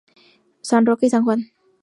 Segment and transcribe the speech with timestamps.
[0.63, 1.51] San Roque y San Juan.